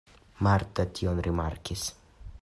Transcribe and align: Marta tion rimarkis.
Marta 0.47 0.85
tion 0.99 1.21
rimarkis. 1.27 1.85